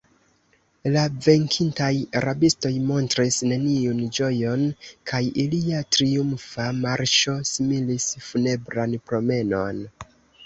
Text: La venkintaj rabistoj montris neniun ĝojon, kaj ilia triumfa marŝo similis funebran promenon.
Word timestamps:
La 0.93 1.01
venkintaj 1.25 1.89
rabistoj 2.23 2.71
montris 2.85 3.37
neniun 3.51 3.99
ĝojon, 4.19 4.63
kaj 5.11 5.21
ilia 5.45 5.83
triumfa 5.97 6.67
marŝo 6.85 7.35
similis 7.51 8.07
funebran 8.29 8.97
promenon. 9.11 9.85